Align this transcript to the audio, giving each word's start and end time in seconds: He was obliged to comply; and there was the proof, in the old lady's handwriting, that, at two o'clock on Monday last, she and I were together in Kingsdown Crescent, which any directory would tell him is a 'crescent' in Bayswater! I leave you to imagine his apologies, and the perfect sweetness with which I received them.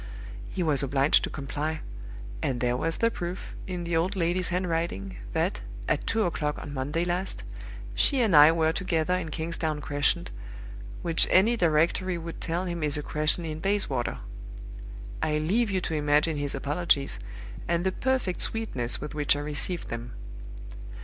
He 0.49 0.63
was 0.63 0.81
obliged 0.81 1.23
to 1.25 1.29
comply; 1.29 1.81
and 2.41 2.59
there 2.59 2.75
was 2.75 2.97
the 2.97 3.11
proof, 3.11 3.53
in 3.67 3.83
the 3.83 3.95
old 3.95 4.15
lady's 4.15 4.49
handwriting, 4.49 5.17
that, 5.33 5.61
at 5.87 6.07
two 6.07 6.23
o'clock 6.23 6.57
on 6.57 6.73
Monday 6.73 7.05
last, 7.05 7.43
she 7.93 8.19
and 8.21 8.35
I 8.35 8.51
were 8.51 8.73
together 8.73 9.13
in 9.15 9.29
Kingsdown 9.29 9.79
Crescent, 9.79 10.31
which 11.03 11.27
any 11.29 11.55
directory 11.55 12.17
would 12.17 12.41
tell 12.41 12.65
him 12.65 12.81
is 12.81 12.97
a 12.97 13.03
'crescent' 13.03 13.45
in 13.45 13.59
Bayswater! 13.59 14.17
I 15.21 15.37
leave 15.37 15.69
you 15.69 15.81
to 15.81 15.93
imagine 15.93 16.37
his 16.37 16.55
apologies, 16.55 17.19
and 17.67 17.83
the 17.85 17.91
perfect 17.91 18.41
sweetness 18.41 18.99
with 18.99 19.13
which 19.13 19.35
I 19.35 19.39
received 19.41 19.89
them. 19.89 20.13